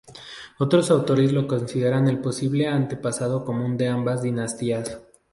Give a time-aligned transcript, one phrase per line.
[0.57, 4.97] Otros autores lo consideran el posible antepasado común de ambas dinastías.